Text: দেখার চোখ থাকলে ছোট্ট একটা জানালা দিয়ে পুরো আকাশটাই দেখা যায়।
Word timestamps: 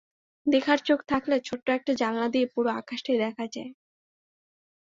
দেখার 0.47 0.79
চোখ 0.81 0.99
থাকলে 1.07 1.35
ছোট্ট 1.41 1.67
একটা 1.69 1.91
জানালা 1.93 2.27
দিয়ে 2.27 2.47
পুরো 2.53 2.69
আকাশটাই 2.79 3.17
দেখা 3.17 3.45
যায়। 3.47 3.71